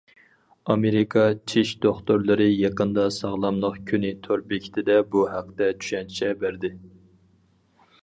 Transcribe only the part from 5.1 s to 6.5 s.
بۇ ھەقتە چۈشەنچە